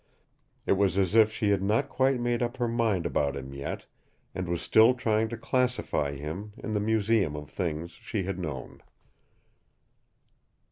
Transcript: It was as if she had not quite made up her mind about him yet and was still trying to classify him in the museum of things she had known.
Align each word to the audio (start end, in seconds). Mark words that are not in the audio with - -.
It 0.65 0.71
was 0.71 0.97
as 0.97 1.13
if 1.13 1.31
she 1.31 1.49
had 1.51 1.61
not 1.61 1.87
quite 1.87 2.19
made 2.19 2.41
up 2.41 2.57
her 2.57 2.67
mind 2.67 3.05
about 3.05 3.35
him 3.35 3.53
yet 3.53 3.85
and 4.33 4.47
was 4.49 4.63
still 4.63 4.95
trying 4.95 5.29
to 5.29 5.37
classify 5.37 6.13
him 6.15 6.53
in 6.57 6.71
the 6.71 6.79
museum 6.79 7.35
of 7.35 7.51
things 7.51 7.91
she 7.91 8.23
had 8.23 8.39
known. 8.39 8.81